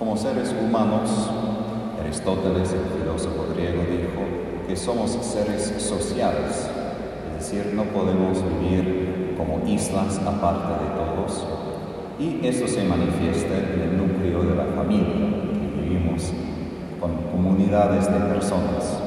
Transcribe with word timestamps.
Como 0.00 0.16
seres 0.16 0.54
humanos, 0.58 1.10
Aristóteles, 2.00 2.72
el 2.72 3.02
filósofo 3.02 3.48
griego, 3.54 3.82
dijo 3.82 4.66
que 4.66 4.74
somos 4.74 5.10
seres 5.10 5.74
sociales, 5.76 6.70
es 7.28 7.38
decir, 7.38 7.74
no 7.74 7.84
podemos 7.84 8.38
vivir 8.42 9.34
como 9.36 9.60
islas 9.68 10.18
aparte 10.26 10.72
de 10.72 10.90
todos, 10.96 11.46
y 12.18 12.46
eso 12.46 12.66
se 12.66 12.82
manifiesta 12.84 13.58
en 13.58 13.78
el 13.78 13.98
núcleo 13.98 14.42
de 14.42 14.56
la 14.56 14.64
familia, 14.74 15.36
que 15.52 15.82
vivimos 15.82 16.32
con 16.98 17.16
comunidades 17.30 18.10
de 18.10 18.20
personas. 18.20 19.02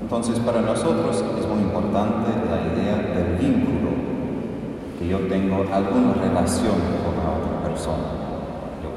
Entonces, 0.00 0.38
para 0.38 0.62
nosotros 0.62 1.22
es 1.38 1.46
muy 1.46 1.60
importante 1.60 2.30
la 2.48 2.72
idea 2.72 2.96
del 2.96 3.36
vínculo, 3.36 3.90
que 4.98 5.08
yo 5.08 5.18
tengo 5.28 5.56
alguna 5.70 6.14
relación 6.14 6.80
con 7.04 7.22
la 7.22 7.36
otra 7.36 7.68
persona. 7.68 8.29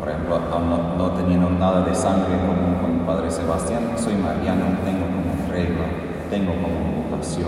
Por 0.04 0.12
ejemplo, 0.12 0.38
no, 0.60 0.98
no 0.98 1.12
teniendo 1.12 1.50
nada 1.50 1.86
de 1.86 1.96
sangre 1.96 2.36
común 2.46 2.76
con 2.82 3.06
padre 3.06 3.32
Sebastián, 3.32 3.84
soy 3.96 4.16
mariano, 4.16 4.66
tengo 4.84 5.06
como 5.06 5.50
regla, 5.50 5.86
tengo 6.30 6.52
como 6.56 7.08
vocación. 7.08 7.48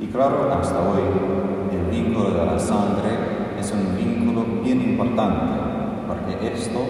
Y 0.00 0.08
claro, 0.08 0.52
hasta 0.52 0.80
hoy, 0.80 1.02
el 1.70 1.96
vínculo 1.96 2.30
de 2.32 2.44
la 2.44 2.58
sangre 2.58 3.08
es 3.60 3.70
un 3.70 3.96
vínculo 3.96 4.44
bien 4.64 4.80
importante, 4.80 5.62
porque 6.08 6.52
esto 6.52 6.80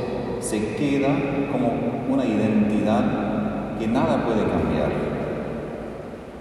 se 0.41 0.77
queda 0.77 1.11
como 1.53 1.71
una 2.09 2.25
identidad 2.25 3.77
que 3.79 3.87
nada 3.87 4.25
puede 4.25 4.45
cambiar. 4.49 4.93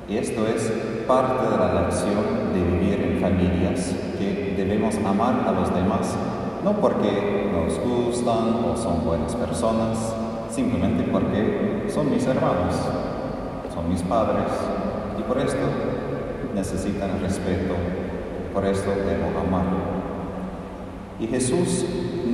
Y 0.08 0.16
esto 0.16 0.48
es 0.48 0.72
parte 1.06 1.44
de 1.44 1.58
la 1.58 1.82
lección 1.82 2.24
de 2.54 2.64
vivir 2.64 3.02
en 3.02 3.20
familias, 3.20 3.94
que 4.18 4.54
debemos 4.56 4.96
amar 5.06 5.44
a 5.46 5.52
los 5.52 5.76
demás, 5.76 6.16
no 6.64 6.74
porque 6.74 7.50
nos 7.52 7.80
gustan 7.80 8.64
o 8.66 8.76
son 8.76 9.06
buenas 9.06 9.36
personas, 9.36 10.14
simplemente 10.52 11.04
porque 11.12 11.90
son 11.94 12.12
mis 12.12 12.26
hermanos, 12.26 12.76
son 13.74 13.90
mis 13.90 14.02
padres, 14.02 14.52
y 15.18 15.22
por 15.24 15.38
esto 15.40 15.66
necesitan 16.54 17.22
respeto, 17.22 17.76
por 18.54 18.66
esto 18.66 18.90
debo 18.90 19.40
amar. 19.40 19.66
Y 21.20 21.28
Jesús 21.28 21.86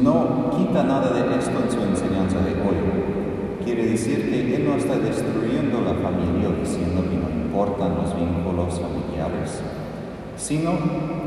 no 0.02 0.52
quita 0.52 0.84
nada 0.84 1.12
de 1.12 1.38
esto 1.38 1.52
en 1.64 1.72
su 1.72 1.82
enseñanza 1.82 2.40
de 2.40 2.52
hoy. 2.52 3.64
Quiere 3.64 3.88
decir 3.88 4.30
que 4.30 4.56
Él 4.56 4.66
no 4.68 4.76
está 4.76 4.98
destruyendo 4.98 5.82
la 5.82 5.96
familia 5.96 6.50
diciendo 6.62 7.02
que 7.02 7.18
no 7.18 7.30
importan 7.30 7.96
los 7.96 8.16
vínculos 8.16 8.80
familiares, 8.80 9.62
sino 10.38 10.72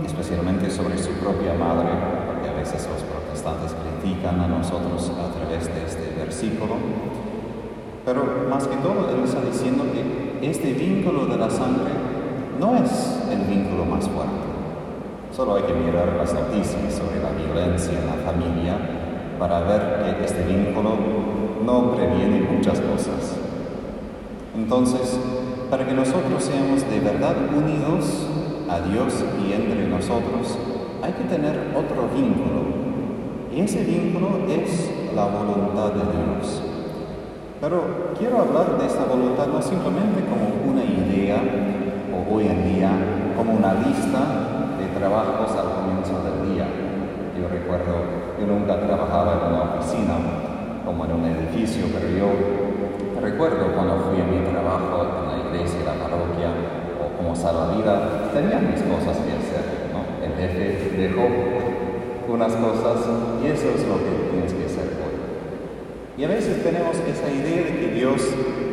especialmente 0.06 0.70
sobre 0.70 0.98
su 0.98 1.10
propia 1.14 1.54
madre, 1.54 1.90
veces 2.72 2.88
los 2.92 3.02
protestantes 3.02 3.72
critican 3.72 4.40
a 4.40 4.46
nosotros 4.46 5.10
a 5.16 5.32
través 5.32 5.66
de 5.72 5.86
este 5.86 6.14
versículo. 6.18 6.74
Pero 8.04 8.24
más 8.50 8.66
que 8.66 8.76
todo, 8.76 9.08
Él 9.08 9.24
está 9.24 9.40
diciendo 9.40 9.84
que 9.92 10.46
este 10.46 10.74
vínculo 10.74 11.26
de 11.26 11.38
la 11.38 11.48
sangre 11.48 11.92
no 12.60 12.76
es 12.76 13.20
el 13.30 13.40
vínculo 13.46 13.86
más 13.86 14.06
fuerte. 14.08 14.48
Solo 15.34 15.56
hay 15.56 15.62
que 15.62 15.72
mirar 15.72 16.14
las 16.16 16.34
noticias 16.34 16.92
sobre 16.92 17.22
la 17.22 17.30
violencia 17.30 17.98
en 17.98 18.06
la 18.06 18.30
familia 18.30 18.76
para 19.38 19.60
ver 19.60 20.16
que 20.18 20.24
este 20.24 20.44
vínculo 20.44 20.96
no 21.64 21.92
previene 21.92 22.40
muchas 22.40 22.80
cosas. 22.80 23.36
Entonces, 24.54 25.18
para 25.70 25.86
que 25.86 25.94
nosotros 25.94 26.42
seamos 26.44 26.82
de 26.90 27.00
verdad 27.00 27.36
unidos 27.56 28.26
a 28.68 28.80
Dios 28.80 29.24
y 29.46 29.52
entre 29.52 29.86
nosotros, 29.86 30.58
hay 31.02 31.12
que 31.12 31.24
tener 31.24 31.54
otro 31.74 32.08
vínculo. 32.14 32.88
Y 33.54 33.60
ese 33.60 33.84
vínculo 33.84 34.46
es 34.48 34.90
la 35.14 35.26
voluntad 35.26 35.92
de 35.92 36.04
Dios. 36.12 36.62
Pero 37.60 38.14
quiero 38.18 38.38
hablar 38.38 38.78
de 38.78 38.86
esta 38.86 39.04
voluntad 39.04 39.46
no 39.48 39.60
simplemente 39.60 40.22
como 40.30 40.70
una 40.70 40.84
idea 40.84 41.42
o 42.14 42.34
hoy 42.34 42.46
en 42.46 42.74
día 42.74 42.90
como 43.36 43.54
una 43.54 43.74
lista 43.74 44.78
de 44.78 44.86
trabajos 44.98 45.50
al 45.58 45.74
comienzo 45.74 46.22
del 46.22 46.54
día. 46.54 46.66
Yo 47.34 47.48
recuerdo, 47.48 47.94
yo 48.38 48.46
nunca 48.46 48.78
trabajaba 48.78 49.42
en 49.42 49.54
una 49.54 49.62
oficina, 49.74 50.14
como 50.84 51.04
en 51.04 51.12
un 51.12 51.24
edificio, 51.24 51.86
pero 51.92 52.08
yo 52.08 52.28
recuerdo 53.20 53.72
cuando 53.74 54.06
fui 54.06 54.20
a 54.20 54.24
mi 54.24 54.38
trabajo 54.46 55.06
en 55.22 55.26
la 55.30 55.48
iglesia, 55.48 55.80
la 55.84 55.98
parroquia 55.98 56.50
o 57.02 57.16
como 57.16 57.34
salvavidas, 57.34 58.32
tenía 58.32 58.58
mis 58.58 58.82
cosas 58.82 59.18
que 59.18 59.47
dejó 60.46 61.26
unas 62.28 62.52
cosas 62.52 63.06
y 63.42 63.46
eso 63.46 63.68
es 63.74 63.86
lo 63.86 63.96
que 63.98 64.30
tienes 64.30 64.52
que 64.52 64.66
hacer 64.66 64.84
hoy. 64.84 66.20
Y 66.20 66.24
a 66.24 66.28
veces 66.28 66.62
tenemos 66.62 66.96
esa 66.96 67.30
idea 67.30 67.64
de 67.64 67.78
que 67.78 67.94
Dios 67.94 68.22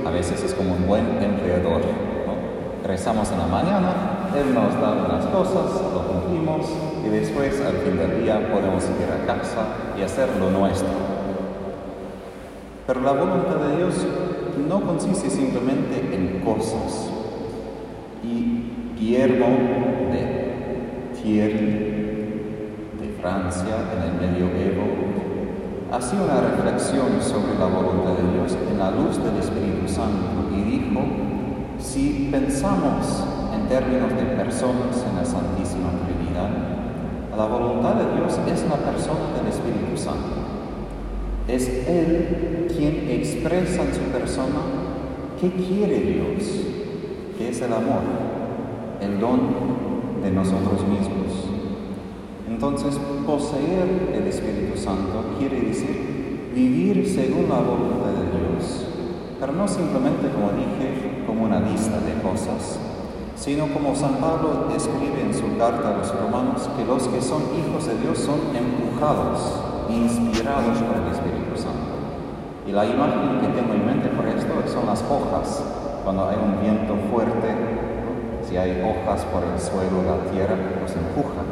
a 0.06 0.12
veces 0.12 0.44
es 0.44 0.54
como 0.54 0.76
un 0.76 0.88
buen 0.88 1.06
empleador. 1.22 1.82
¿no? 1.82 2.88
Rezamos 2.88 3.32
en 3.32 3.40
la 3.40 3.48
mañana, 3.48 4.30
Él 4.36 4.54
nos 4.54 4.74
da 4.80 5.06
unas 5.06 5.26
cosas, 5.28 5.82
lo 5.94 6.08
cumplimos 6.08 6.68
y 7.06 7.10
después 7.10 7.62
al 7.62 7.78
fin 7.78 7.98
del 7.98 8.24
día 8.24 8.52
podemos 8.52 8.84
ir 8.84 9.10
a 9.12 9.26
casa 9.26 9.66
y 9.98 10.02
hacer 10.02 10.30
lo 10.40 10.52
nuestro. 10.52 10.90
Pero 12.88 13.02
la 13.02 13.12
voluntad 13.14 13.56
de 13.56 13.78
Dios 13.78 13.96
no 14.68 14.82
consiste 14.82 15.30
simplemente 15.30 16.16
en 16.16 16.42
cosas. 16.42 17.10
Y 18.24 18.96
Guillermo 18.98 19.48
de 20.12 20.45
Thierry, 21.26 21.58
de 23.02 23.18
Francia, 23.20 23.74
en 23.98 24.04
el 24.04 24.30
medioevo, 24.30 24.86
hacía 25.92 26.22
una 26.22 26.40
reflexión 26.40 27.20
sobre 27.20 27.58
la 27.58 27.66
voluntad 27.66 28.14
de 28.14 28.32
Dios 28.32 28.56
en 28.70 28.78
la 28.78 28.92
luz 28.92 29.18
del 29.18 29.36
Espíritu 29.38 29.88
Santo 29.88 30.54
y 30.56 30.62
dijo, 30.70 31.02
si 31.80 32.30
pensamos 32.32 33.24
en 33.56 33.68
términos 33.68 34.12
de 34.12 34.36
personas 34.38 35.04
en 35.10 35.16
la 35.16 35.26
Santísima 35.26 35.90
Trinidad, 36.06 36.52
la 37.36 37.46
voluntad 37.48 37.96
de 37.96 38.18
Dios 38.18 38.40
es 38.46 38.70
la 38.70 38.76
persona 38.76 39.34
del 39.36 39.48
Espíritu 39.48 39.98
Santo. 39.98 40.46
Es 41.48 41.68
Él 41.88 42.68
quien 42.78 43.10
expresa 43.10 43.82
en 43.82 43.96
su 43.96 44.02
persona 44.12 44.62
qué 45.42 45.50
quiere 45.50 46.02
Dios, 46.02 46.44
que 47.36 47.50
es 47.50 47.62
el 47.64 47.74
amor, 47.74 48.04
el 49.02 49.20
don 49.20 49.95
de 50.26 50.32
nosotros 50.32 50.82
mismos. 50.90 51.46
Entonces, 52.50 52.98
poseer 53.28 54.10
el 54.12 54.26
Espíritu 54.26 54.76
Santo 54.76 55.38
quiere 55.38 55.62
decir 55.62 56.50
vivir 56.56 57.08
según 57.08 57.48
la 57.48 57.62
voluntad 57.62 58.10
de 58.10 58.34
Dios, 58.34 58.88
pero 59.40 59.54
no 59.54 59.68
simplemente, 59.68 60.30
como 60.34 60.50
dije, 60.58 61.22
como 61.28 61.44
una 61.44 61.60
lista 61.60 62.00
de 62.00 62.20
cosas, 62.24 62.80
sino 63.36 63.68
como 63.68 63.96
San 63.96 64.16
Pablo 64.16 64.66
escribe 64.76 65.22
en 65.22 65.34
su 65.34 65.58
carta 65.60 65.94
a 65.94 65.98
los 65.98 66.10
romanos, 66.20 66.70
que 66.76 66.86
los 66.86 67.08
que 67.08 67.22
son 67.22 67.44
hijos 67.54 67.86
de 67.86 68.00
Dios 68.00 68.18
son 68.18 68.40
empujados 68.56 69.62
inspirados 69.90 70.80
por 70.82 71.06
el 71.06 71.12
Espíritu 71.14 71.54
Santo. 71.56 72.02
Y 72.66 72.72
la 72.72 72.86
imagen 72.86 73.42
que 73.42 73.48
tengo 73.50 73.74
en 73.76 73.86
mente 73.86 74.10
por 74.10 74.26
esto 74.26 74.54
son 74.74 74.88
las 74.88 75.04
hojas. 75.04 75.62
Cuando 76.04 76.30
hay 76.30 76.38
un 76.42 76.60
viento 76.62 76.96
fuerte, 77.12 77.85
hay 78.58 78.82
hojas 78.82 79.26
por 79.26 79.44
el 79.44 79.60
suelo, 79.60 80.04
la 80.04 80.32
tierra, 80.32 80.56
los 80.82 80.92
empujan. 80.92 81.46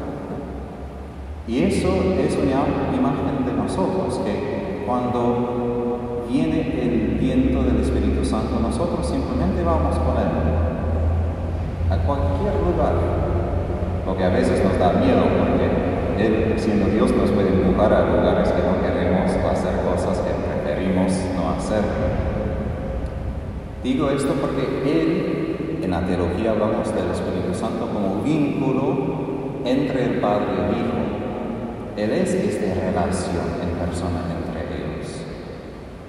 Y 1.47 1.63
eso 1.63 1.89
es 2.19 2.35
una 2.37 2.95
imagen 2.95 3.45
de 3.45 3.53
nosotros, 3.53 4.19
que 4.25 4.83
cuando 4.85 6.25
viene 6.29 6.79
el 6.81 7.17
viento 7.19 7.63
del 7.63 7.81
Espíritu 7.81 8.23
Santo, 8.23 8.59
nosotros 8.61 9.05
simplemente 9.05 9.63
vamos 9.63 9.97
con 9.97 10.17
él 10.17 10.73
a 11.89 11.97
cualquier 12.05 12.53
lugar, 12.65 12.95
lo 14.05 14.17
que 14.17 14.23
a 14.23 14.29
veces 14.29 14.63
nos 14.63 14.77
da 14.79 14.93
miedo 14.93 15.23
porque 15.37 15.93
él, 16.23 16.53
siendo 16.57 16.85
Dios, 16.87 17.11
nos 17.11 17.31
puede 17.31 17.49
empujar 17.49 17.93
a 17.93 18.05
lugares 18.05 18.49
que 18.49 18.61
no 18.61 18.81
queremos 18.81 19.31
o 19.43 19.49
hacer 19.49 19.73
cosas 19.81 20.19
que 20.19 20.31
preferimos 20.31 21.11
no 21.35 21.51
hacer. 21.51 21.83
Digo 23.83 24.09
esto 24.09 24.33
porque 24.39 24.61
Él, 24.85 25.42
la 25.93 26.01
teología 26.01 26.49
hablamos 26.49 26.87
del 26.95 27.05
Espíritu 27.11 27.53
Santo 27.53 27.87
como 27.93 28.23
vínculo 28.23 29.61
entre 29.63 30.05
el 30.05 30.19
Padre 30.19 30.47
y 30.49 30.59
el 30.59 30.81
Hijo. 30.81 30.97
Él 31.95 32.09
es 32.13 32.33
esta 32.33 32.73
relación 32.73 33.45
en 33.61 33.77
persona 33.77 34.25
entre 34.33 34.73
ellos. 34.73 35.21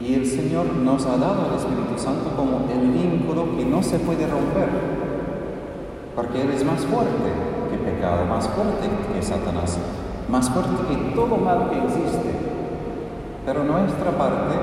Y 0.01 0.15
el 0.15 0.25
Señor 0.25 0.73
nos 0.77 1.05
ha 1.05 1.19
dado 1.19 1.51
el 1.51 1.59
Espíritu 1.59 1.99
Santo 1.99 2.31
como 2.35 2.65
el 2.73 2.93
vínculo 2.93 3.59
que 3.59 3.67
no 3.67 3.83
se 3.83 3.99
puede 3.99 4.27
romper, 4.27 4.71
porque 6.17 6.41
Él 6.41 6.51
es 6.57 6.65
más 6.65 6.81
fuerte 6.87 7.29
pecado, 7.85 8.25
más 8.25 8.49
fuerte 8.49 8.89
que 9.13 9.21
Satanás, 9.21 9.77
más 10.31 10.49
fuerte 10.49 10.81
que 10.89 11.15
todo 11.15 11.37
mal 11.37 11.69
que 11.69 11.77
existe. 11.85 12.31
Pero 13.45 13.65
nuestra 13.65 14.13
parte 14.13 14.55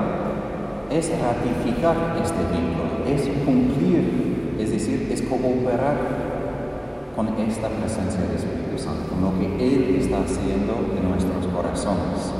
es 0.90 1.12
ratificar 1.22 1.94
este 2.20 2.42
vínculo, 2.50 3.06
es 3.06 3.22
cumplir, 3.44 4.31
es 4.62 4.70
decir, 4.70 5.08
es 5.12 5.22
cooperar 5.22 5.96
con 7.16 7.28
esta 7.38 7.68
presencia 7.68 8.20
del 8.22 8.36
Espíritu 8.36 8.78
Santo, 8.78 9.10
con 9.10 9.20
lo 9.20 9.38
que 9.38 9.46
Él 9.58 9.96
está 10.00 10.20
haciendo 10.20 10.96
en 10.96 11.10
nuestros 11.10 11.46
corazones. 11.52 12.32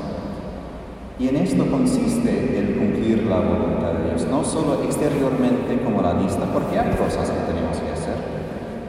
Y 1.19 1.27
en 1.27 1.35
esto 1.37 1.65
consiste 1.69 2.57
el 2.57 2.75
cumplir 2.75 3.27
la 3.29 3.39
voluntad 3.39 3.93
de 3.93 4.09
Dios, 4.09 4.27
no 4.31 4.43
solo 4.43 4.83
exteriormente 4.83 5.79
como 5.83 6.01
la 6.01 6.13
lista, 6.15 6.45
porque 6.51 6.79
hay 6.79 6.95
cosas 6.95 7.29
que 7.29 7.53
tenemos 7.53 7.77
que 7.77 7.91
hacer, 7.91 8.17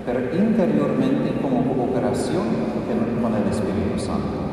pero 0.06 0.20
interiormente 0.32 1.34
como 1.42 1.74
cooperación 1.74 2.74
con 3.20 3.34
el 3.34 3.48
Espíritu 3.48 3.98
Santo. 3.98 4.44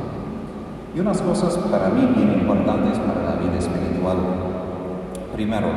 Y 0.95 0.99
unas 0.99 1.21
cosas 1.21 1.57
para 1.71 1.89
mí 1.89 2.05
bien 2.15 2.41
importantes 2.41 2.99
para 2.99 3.23
la 3.23 3.35
vida 3.35 3.57
espiritual. 3.57 4.17
Primero, 5.33 5.67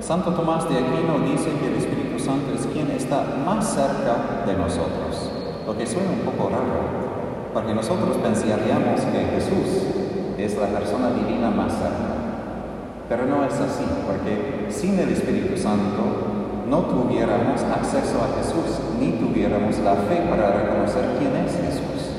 Santo 0.00 0.32
Tomás 0.32 0.68
de 0.68 0.78
Aquino 0.78 1.18
dice 1.30 1.50
que 1.60 1.66
el 1.66 1.76
Espíritu 1.76 2.18
Santo 2.18 2.54
es 2.54 2.66
quien 2.66 2.90
está 2.90 3.24
más 3.44 3.74
cerca 3.74 4.44
de 4.46 4.54
nosotros, 4.54 5.30
lo 5.66 5.76
que 5.76 5.86
suena 5.86 6.10
un 6.10 6.20
poco 6.20 6.50
raro, 6.50 7.52
porque 7.52 7.74
nosotros 7.74 8.16
pensaríamos 8.18 9.00
que 9.00 9.20
Jesús 9.34 9.84
es 10.38 10.56
la 10.56 10.68
persona 10.68 11.10
divina 11.10 11.50
más 11.50 11.72
cerca. 11.72 12.14
Pero 13.08 13.26
no 13.26 13.44
es 13.44 13.54
así, 13.54 13.84
porque 14.06 14.70
sin 14.70 14.98
el 14.98 15.10
Espíritu 15.10 15.56
Santo 15.56 16.28
no 16.68 16.80
tuviéramos 16.82 17.62
acceso 17.62 18.20
a 18.22 18.36
Jesús, 18.38 18.78
ni 19.00 19.12
tuviéramos 19.12 19.78
la 19.78 19.94
fe 19.94 20.22
para 20.28 20.50
reconocer 20.52 21.16
quién 21.18 21.34
es 21.36 21.52
Jesús. 21.52 22.14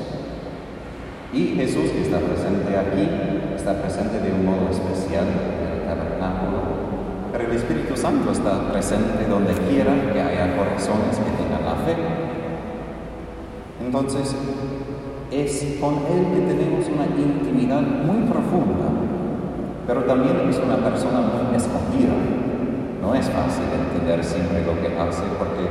Y 1.32 1.54
Jesús 1.54 1.90
que 1.90 2.02
está 2.02 2.18
presente 2.18 2.76
aquí, 2.76 3.08
está 3.54 3.80
presente 3.80 4.18
de 4.20 4.32
un 4.32 4.44
modo 4.44 4.68
especial 4.68 5.24
en 5.24 5.78
el 5.78 5.86
tabernáculo, 5.86 6.58
pero 7.30 7.39
el 7.50 7.56
Espíritu 7.56 7.96
Santo 7.96 8.30
está 8.30 8.70
presente 8.70 9.26
donde 9.28 9.52
quiera 9.68 9.92
que 10.12 10.20
haya 10.22 10.56
corazones 10.56 11.18
que 11.18 11.30
tengan 11.42 11.64
la 11.64 11.74
fe. 11.84 11.96
Entonces, 13.84 14.36
es 15.32 15.78
con 15.80 15.94
Él 16.06 16.26
que 16.30 16.54
tenemos 16.54 16.86
una 16.86 17.06
intimidad 17.06 17.82
muy 17.82 18.22
profunda, 18.30 18.86
pero 19.84 20.04
también 20.04 20.48
es 20.48 20.58
una 20.58 20.76
persona 20.76 21.20
muy 21.22 21.56
escondida. 21.56 22.14
No 23.02 23.14
es 23.14 23.26
fácil 23.26 23.64
entender 23.74 24.24
siempre 24.24 24.64
lo 24.64 24.80
que 24.80 24.96
hace 24.96 25.22
porque 25.36 25.66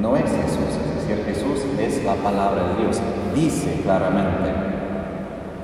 no 0.00 0.16
es 0.16 0.24
Jesús, 0.24 0.72
es 0.72 1.06
decir, 1.06 1.24
Jesús 1.26 1.66
es 1.78 2.02
la 2.04 2.14
palabra 2.14 2.68
de 2.68 2.82
Dios, 2.82 3.00
dice 3.34 3.80
claramente. 3.82 4.48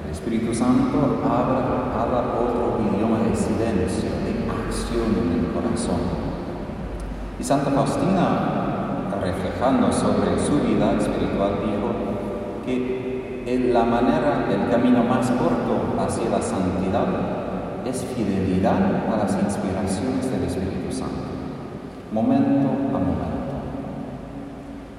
El 0.05 0.11
Espíritu 0.11 0.55
Santo 0.55 1.23
habla, 1.25 1.97
habla 1.97 2.35
otro 2.39 2.79
idioma 2.93 3.21
de 3.21 3.35
silencio, 3.35 4.20
en 5.05 5.45
el 5.45 5.53
corazón. 5.53 6.01
Y 7.39 7.45
Santa 7.45 7.71
Faustina, 7.71 9.09
reflejando 9.21 9.93
sobre 9.93 10.39
su 10.39 10.61
vida 10.61 10.93
espiritual, 10.99 11.53
dijo 11.65 11.91
que 12.65 13.11
la 13.73 13.85
manera, 13.85 14.47
el 14.51 14.71
camino 14.71 15.03
más 15.05 15.31
corto 15.31 15.97
hacia 15.99 16.29
la 16.29 16.41
santidad 16.41 17.07
es 17.85 18.05
fidelidad 18.15 18.79
a 19.13 19.17
las 19.25 19.33
inspiraciones 19.43 20.31
del 20.31 20.45
Espíritu 20.45 20.93
Santo, 20.93 21.25
momento 22.13 22.69
a 22.69 22.99
momento. 22.99 23.31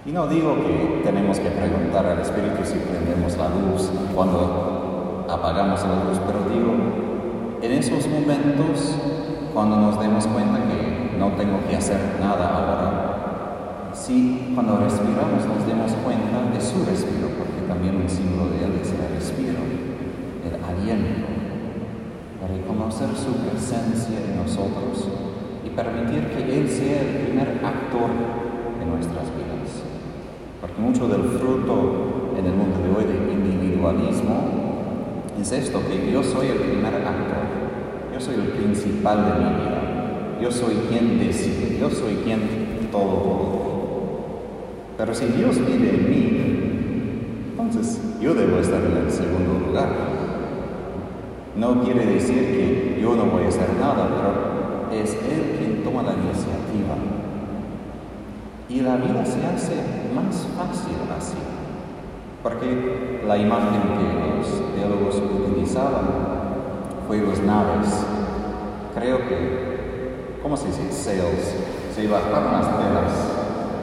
Y 0.05 0.11
no 0.11 0.27
digo 0.27 0.55
que 0.55 1.01
tenemos 1.03 1.39
que 1.39 1.49
preguntar 1.49 2.05
al 2.07 2.19
Espíritu 2.19 2.65
si 2.65 2.79
prendemos 2.79 3.37
la 3.37 3.49
luz 3.49 3.91
cuando 4.15 5.25
apagamos 5.29 5.81
la 5.83 6.03
luz, 6.03 6.19
pero 6.25 6.39
digo, 6.49 6.73
en 7.61 7.71
esos 7.71 8.07
momentos, 8.07 8.97
cuando 9.53 9.77
nos 9.77 9.99
demos 9.99 10.27
cuenta 10.27 10.59
que 10.67 11.17
no 11.17 11.29
tengo 11.33 11.59
que 11.67 11.75
hacer 11.75 11.99
nada 12.19 12.49
ahora, 12.49 13.91
si 13.93 14.51
cuando 14.53 14.77
respiramos 14.77 15.45
nos 15.45 15.67
demos 15.67 15.91
cuenta 16.03 16.49
de 16.53 16.61
su 16.61 16.85
respiro, 16.85 17.27
porque 17.37 17.67
también 17.67 17.97
un 17.97 18.09
símbolo 18.09 18.49
de 18.51 18.65
él 18.65 18.79
es 18.81 18.91
el 18.91 19.15
respiro, 19.15 19.59
el 20.47 20.55
aliento, 20.63 21.27
para 22.39 22.53
reconocer 22.55 23.09
su 23.15 23.33
presencia 23.45 24.17
en 24.17 24.37
nosotros 24.37 25.07
y 25.63 25.69
permitir 25.69 26.27
que 26.29 26.59
Él 26.59 26.67
sea 26.67 27.01
el 27.01 27.27
primer 27.27 27.61
actor 27.63 28.09
de 28.79 28.85
nuestras 28.85 29.25
vidas. 29.37 29.85
Porque 30.59 30.81
mucho 30.81 31.07
del 31.07 31.23
fruto 31.37 32.33
en 32.37 32.45
el 32.45 32.53
mundo 32.53 32.79
de 32.81 32.89
hoy 32.89 33.05
del 33.05 33.31
individualismo 33.31 34.61
es 35.39 35.51
esto, 35.51 35.81
que 35.87 36.11
yo 36.11 36.23
soy 36.23 36.47
el 36.47 36.57
primer 36.57 36.95
actor, 36.95 37.60
soy 38.21 38.35
el 38.35 38.51
principal 38.53 39.25
de 39.25 39.39
mi 39.39 39.49
vida, 39.55 40.37
yo 40.41 40.51
soy 40.51 40.75
quien 40.89 41.19
decide, 41.19 41.77
yo 41.79 41.89
soy 41.89 42.15
quien 42.23 42.89
todo 42.91 43.61
pero 45.01 45.15
si 45.15 45.25
Dios 45.25 45.57
vive 45.65 45.89
en 45.89 46.09
mí, 46.11 47.53
entonces 47.57 47.99
yo 48.21 48.35
debo 48.35 48.59
estar 48.59 48.83
en 48.83 48.97
el 48.97 49.11
segundo 49.11 49.67
lugar. 49.67 49.89
No 51.55 51.81
quiere 51.81 52.05
decir 52.05 52.35
que 52.35 52.99
yo 53.01 53.15
no 53.15 53.25
voy 53.25 53.45
a 53.45 53.47
hacer 53.47 53.67
nada, 53.79 54.07
pero 54.07 55.01
es 55.01 55.13
Él 55.13 55.55
quien 55.57 55.83
toma 55.83 56.03
la 56.03 56.13
iniciativa. 56.13 56.93
Y 58.69 58.81
la 58.81 58.97
vida 58.97 59.25
se 59.25 59.43
hace 59.43 59.73
más 60.13 60.45
fácil 60.55 60.97
así, 61.17 61.33
porque 62.43 63.23
la 63.25 63.37
imagen 63.39 63.81
que 63.97 64.37
los 64.37 64.75
teólogos 64.75 65.15
utilizaban 65.15 66.05
fue 67.07 67.17
los 67.21 67.39
naves. 67.39 68.05
Creo 68.93 69.19
que, 69.19 70.39
¿cómo 70.43 70.57
se 70.57 70.67
dice? 70.67 70.91
Sails. 70.91 71.55
Se 71.95 72.07
bajaron 72.07 72.51
las 72.51 72.67
velas 72.77 73.13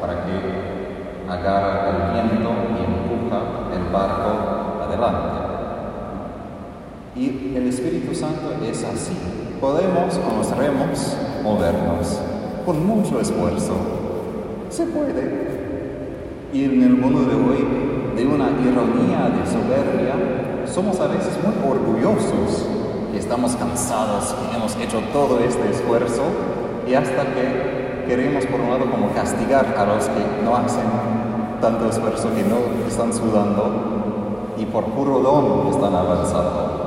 para 0.00 0.24
que 0.24 1.30
agarra 1.30 1.90
el 1.90 2.12
viento 2.12 2.50
y 2.70 2.84
empuja 2.84 3.40
el 3.74 3.92
barco 3.92 4.82
adelante. 4.82 5.38
Y 7.16 7.54
el 7.56 7.68
Espíritu 7.68 8.14
Santo 8.14 8.52
es 8.62 8.84
así. 8.84 9.16
Podemos 9.60 10.14
con 10.18 10.38
los 10.38 10.56
remos 10.56 11.16
movernos 11.42 12.20
con 12.64 12.86
mucho 12.86 13.18
esfuerzo. 13.18 13.74
Se 14.68 14.84
puede. 14.84 15.48
Y 16.52 16.64
en 16.64 16.82
el 16.82 16.90
mundo 16.90 17.20
de 17.20 17.34
hoy, 17.34 17.66
de 18.14 18.26
una 18.26 18.50
ironía 18.50 19.30
de 19.30 19.46
soberbia, 19.46 20.66
somos 20.66 21.00
a 21.00 21.06
veces 21.06 21.32
muy 21.42 21.70
orgullosos 21.70 22.77
estamos 23.14 23.56
cansados 23.56 24.34
y 24.50 24.56
hemos 24.56 24.76
hecho 24.76 25.00
todo 25.12 25.38
este 25.40 25.70
esfuerzo 25.70 26.22
y 26.86 26.94
hasta 26.94 27.22
que 27.34 28.04
queremos 28.06 28.46
por 28.46 28.60
un 28.60 28.70
lado 28.70 28.90
como 28.90 29.12
castigar 29.12 29.74
a 29.76 29.84
los 29.84 30.04
que 30.06 30.44
no 30.44 30.56
hacen 30.56 30.84
tanto 31.60 31.88
esfuerzo, 31.88 32.34
que 32.34 32.42
no 32.42 32.86
están 32.86 33.12
sudando 33.12 34.54
y 34.58 34.64
por 34.66 34.84
puro 34.86 35.20
don 35.20 35.68
están 35.68 35.94
avanzando. 35.94 36.78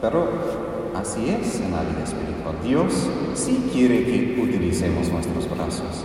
Pero 0.00 0.28
así 0.94 1.30
es 1.30 1.60
en 1.60 1.72
la 1.72 1.82
vida 1.82 2.02
espiritual. 2.04 2.54
Dios 2.62 3.08
sí 3.34 3.70
quiere 3.72 4.04
que 4.04 4.40
utilicemos 4.40 5.08
nuestros 5.10 5.48
brazos, 5.50 6.04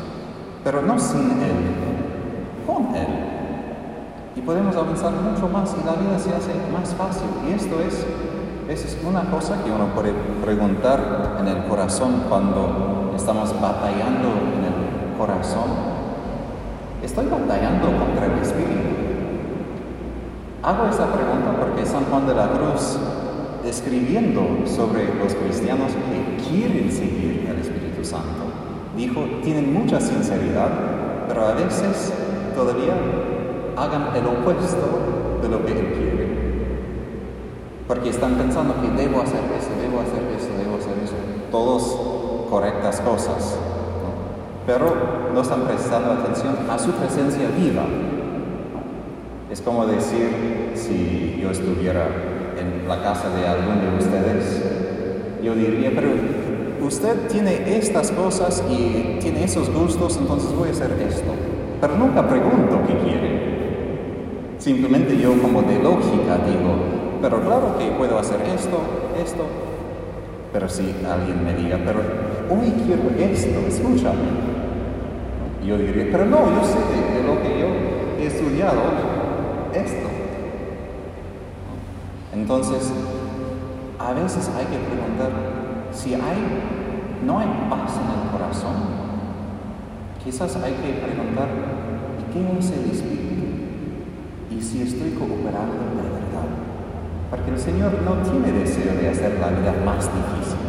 pero 0.63 0.81
no 0.81 0.99
sin 0.99 1.31
Él, 1.31 2.65
con 2.65 2.95
Él. 2.95 3.07
Y 4.35 4.41
podemos 4.41 4.75
avanzar 4.75 5.11
mucho 5.11 5.47
más 5.49 5.75
y 5.81 5.85
la 5.85 5.93
vida 5.93 6.17
se 6.17 6.29
hace 6.33 6.53
más 6.71 6.93
fácil. 6.95 7.27
Y 7.49 7.53
esto 7.53 7.81
es, 7.81 8.05
es 8.71 8.97
una 9.05 9.29
cosa 9.29 9.61
que 9.63 9.69
uno 9.69 9.87
puede 9.93 10.13
preguntar 10.41 11.35
en 11.41 11.47
el 11.47 11.65
corazón 11.65 12.23
cuando 12.29 13.11
estamos 13.17 13.53
batallando 13.59 14.29
en 14.55 14.63
el 14.63 15.17
corazón, 15.17 15.69
estoy 17.03 17.25
batallando 17.25 17.87
contra 17.87 18.27
el 18.27 18.39
Espíritu. 18.41 18.71
Hago 20.63 20.85
esa 20.85 21.11
pregunta 21.11 21.57
porque 21.59 21.85
San 21.85 22.05
Juan 22.05 22.25
de 22.27 22.33
la 22.33 22.47
Cruz, 22.47 22.97
escribiendo 23.65 24.65
sobre 24.65 25.15
los 25.15 25.35
cristianos 25.35 25.91
que 25.91 26.49
quieren 26.49 26.89
seguir 26.89 27.47
al 27.49 27.59
Espíritu 27.59 28.05
Santo, 28.05 28.45
dijo, 28.95 29.21
tienen 29.43 29.73
mucha 29.73 29.99
sinceridad, 29.99 30.69
pero 31.27 31.45
a 31.45 31.53
veces 31.55 32.13
todavía 32.55 32.93
hagan 33.75 34.15
el 34.15 34.25
opuesto 34.27 35.41
de 35.41 35.49
lo 35.49 35.65
que 35.65 35.71
Él. 35.73 36.20
Porque 37.91 38.07
están 38.07 38.35
pensando 38.35 38.73
que 38.79 38.87
debo 38.87 39.19
hacer 39.19 39.41
eso, 39.59 39.67
debo 39.81 39.99
hacer 39.99 40.23
eso, 40.39 40.47
debo 40.57 40.77
hacer 40.77 40.93
eso. 41.03 41.13
Todos 41.51 42.47
correctas 42.49 43.01
cosas, 43.01 43.57
pero 44.65 44.85
no 45.33 45.41
están 45.41 45.63
prestando 45.63 46.13
atención 46.13 46.55
a 46.69 46.79
su 46.79 46.91
presencia 46.91 47.49
viva. 47.49 47.83
Es 49.51 49.59
como 49.59 49.85
decir, 49.87 50.71
si 50.73 51.37
yo 51.41 51.51
estuviera 51.51 52.07
en 52.57 52.87
la 52.87 53.03
casa 53.03 53.27
de 53.35 53.45
alguno 53.45 53.81
de 53.81 53.97
ustedes, 53.97 55.41
yo 55.43 55.53
diría, 55.53 55.91
pero 55.93 56.11
usted 56.87 57.27
tiene 57.27 57.77
estas 57.77 58.11
cosas 58.11 58.63
y 58.69 59.17
tiene 59.19 59.43
esos 59.43 59.69
gustos, 59.69 60.15
entonces 60.15 60.53
voy 60.53 60.69
a 60.69 60.71
hacer 60.71 60.93
esto. 61.09 61.33
Pero 61.81 61.97
nunca 61.97 62.25
pregunto 62.25 62.83
qué 62.87 62.97
quiere. 62.99 63.51
Simplemente 64.59 65.17
yo 65.17 65.33
como 65.41 65.61
de 65.63 65.83
lógica 65.83 66.37
digo, 66.47 67.00
pero 67.21 67.39
claro 67.41 67.77
que 67.77 67.91
puedo 67.91 68.17
hacer 68.17 68.41
esto, 68.41 68.79
esto, 69.21 69.45
pero 70.51 70.67
si 70.67 70.95
alguien 71.07 71.43
me 71.43 71.53
diga, 71.53 71.77
pero 71.85 71.99
hoy 72.49 72.73
quiero 72.85 73.09
esto, 73.17 73.59
escúchame. 73.67 74.51
Yo 75.63 75.77
diría, 75.77 76.07
pero 76.11 76.25
no, 76.25 76.37
yo 76.37 76.63
sé 76.65 76.79
de, 76.79 77.23
lo 77.23 77.41
que 77.43 77.59
yo 77.59 77.67
he 78.19 78.25
estudiado 78.25 78.81
esto. 79.73 80.09
Entonces, 82.33 82.91
a 83.99 84.13
veces 84.13 84.49
hay 84.57 84.65
que 84.65 84.77
preguntar 84.77 85.29
si 85.93 86.15
hay, 86.15 86.39
no 87.23 87.37
hay 87.37 87.47
paz 87.69 87.93
en 87.97 88.23
el 88.23 88.31
corazón. 88.31 88.73
Quizás 90.23 90.55
hay 90.55 90.73
que 90.73 90.93
preguntar, 91.05 91.47
¿y 92.19 92.33
qué 92.33 92.57
hace 92.57 92.83
el 92.83 92.91
Espíritu? 92.91 93.45
Y 94.49 94.61
si 94.61 94.81
estoy 94.81 95.11
cooperando. 95.11 96.20
Porque 97.31 97.49
el 97.49 97.57
Señor 97.57 97.93
no 98.05 98.21
tiene 98.29 98.59
deseo 98.59 98.93
de 98.93 99.09
hacer 99.09 99.39
la 99.39 99.47
vida 99.47 99.73
más 99.83 100.05
difícil. 100.05 100.61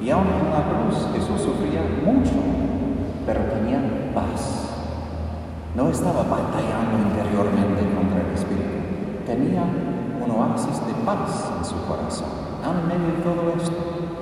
Y 0.00 0.08
aún 0.08 0.28
en 0.28 0.48
la 0.48 0.64
cruz 0.64 1.06
Jesús 1.12 1.42
sufría 1.42 1.82
mucho, 2.02 2.40
pero 3.26 3.40
tenía 3.52 3.82
paz. 4.14 4.70
No 5.76 5.90
estaba 5.90 6.22
batallando 6.22 6.96
interiormente 6.96 7.82
contra 7.94 8.22
el 8.22 8.32
Espíritu. 8.32 9.26
Tenía 9.26 9.64
un 10.24 10.30
oasis 10.30 10.80
de 10.86 10.94
paz 11.04 11.52
en 11.58 11.64
su 11.66 11.76
corazón 11.84 12.50
aún 12.64 12.76
en 12.80 12.88
medio 12.88 13.16
de 13.16 13.22
todo 13.22 13.54
esto. 13.56 13.76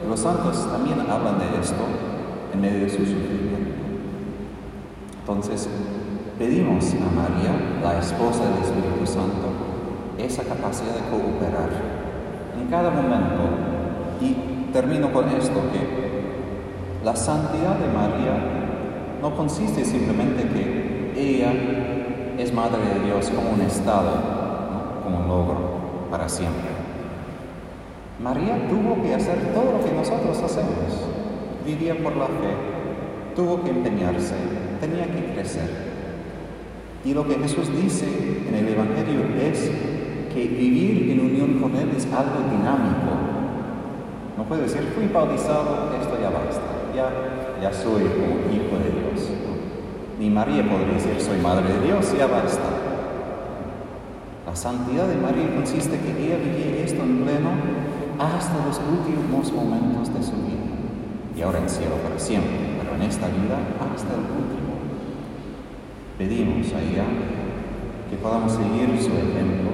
Los 0.08 0.20
santos 0.20 0.66
también 0.70 1.00
hablan 1.00 1.38
de 1.38 1.60
esto 1.60 1.84
en 2.52 2.60
medio 2.60 2.80
de 2.80 2.88
su 2.88 2.98
sufrimiento. 2.98 3.82
Entonces, 5.20 5.68
pedimos 6.38 6.84
a 6.94 7.10
María, 7.14 7.52
la 7.82 7.98
esposa 7.98 8.44
del 8.44 8.62
Espíritu 8.62 9.06
Santo, 9.06 9.67
esa 10.18 10.42
capacidad 10.42 10.94
de 10.94 11.10
cooperar 11.10 11.70
en 12.60 12.68
cada 12.68 12.90
momento. 12.90 13.42
Y 14.20 14.72
termino 14.72 15.12
con 15.12 15.28
esto, 15.28 15.60
que 15.72 17.04
la 17.04 17.14
santidad 17.14 17.76
de 17.76 17.88
María 17.88 18.58
no 19.22 19.34
consiste 19.37 19.84
simplemente 19.84 20.42
que 20.42 21.12
ella 21.16 21.52
es 22.38 22.52
Madre 22.52 22.78
de 22.94 23.06
Dios 23.06 23.30
como 23.30 23.50
un 23.50 23.60
estado, 23.62 24.10
como 25.04 25.18
un 25.18 25.28
logro 25.28 26.08
para 26.10 26.28
siempre. 26.28 26.68
María 28.22 28.68
tuvo 28.68 29.02
que 29.02 29.14
hacer 29.14 29.52
todo 29.54 29.78
lo 29.78 29.84
que 29.84 29.92
nosotros 29.92 30.42
hacemos. 30.42 31.06
Vivía 31.64 31.96
por 32.02 32.16
la 32.16 32.26
fe, 32.26 32.54
tuvo 33.37 33.62
que 33.62 33.70
empeñarse, 33.70 34.34
tenía 34.80 35.06
que 35.06 35.32
crecer. 35.34 35.88
Y 37.04 37.14
lo 37.14 37.26
que 37.26 37.34
Jesús 37.37 37.70
dice 37.76 38.06
en 38.48 38.54
el 38.54 38.68
Evangelio 38.68 39.20
es 39.40 39.70
que 40.38 40.54
vivir 40.54 41.11
en 41.11 41.21
unión 41.21 41.61
con 41.61 41.75
Él 41.75 41.90
es 41.97 42.07
algo 42.07 42.47
dinámico. 42.50 43.11
No 44.37 44.45
puede 44.45 44.62
decir, 44.62 44.83
fui 44.95 45.09
bautizado, 45.09 45.90
esto 46.00 46.14
ya 46.21 46.30
basta, 46.30 46.95
ya, 46.95 47.11
ya 47.61 47.73
soy 47.73 48.02
un 48.02 48.54
hijo 48.54 48.78
de 48.78 48.90
Dios. 48.95 49.30
Ni 50.21 50.30
María 50.30 50.62
podría 50.62 50.95
decir, 50.95 51.21
soy 51.21 51.38
madre 51.38 51.73
de 51.73 51.87
Dios, 51.87 52.14
ya 52.16 52.26
basta. 52.26 52.71
La 54.47 54.54
santidad 54.54 55.09
de 55.09 55.16
María 55.16 55.54
consiste 55.54 55.97
en 55.97 56.02
que 56.02 56.26
ella 56.26 56.37
vivía 56.38 56.85
esto 56.85 57.02
en 57.02 57.25
pleno 57.25 57.50
hasta 58.18 58.64
los 58.64 58.78
últimos 58.78 59.52
momentos 59.52 60.14
de 60.14 60.23
su 60.23 60.33
vida. 60.33 60.71
Y 61.37 61.42
ahora 61.42 61.59
en 61.59 61.68
cielo 61.68 61.97
para 62.02 62.18
siempre, 62.18 62.78
pero 62.78 62.95
en 62.95 63.02
esta 63.02 63.26
vida 63.26 63.59
hasta 63.78 64.14
el 64.14 64.21
último. 64.21 64.75
Pedimos 66.16 66.73
a 66.75 66.80
ella 66.80 67.04
que 68.11 68.16
podamos 68.16 68.52
seguir 68.52 68.88
su 69.00 69.12
ejemplo, 69.12 69.71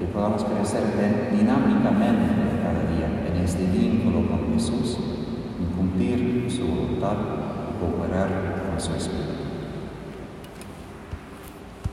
que 0.00 0.06
podamos 0.06 0.42
crecer 0.44 0.82
dinámicamente 1.30 2.24
cada 2.62 2.88
día 2.90 3.06
en 3.28 3.44
este 3.44 3.66
vínculo 3.66 4.26
con 4.28 4.54
Jesús, 4.54 4.96
y 5.60 5.76
cumplir 5.76 6.50
su 6.50 6.66
voluntad 6.66 7.16
y 7.68 7.78
cooperar 7.78 8.70
con 8.70 8.80
su 8.80 8.94
Espíritu. 8.94 9.39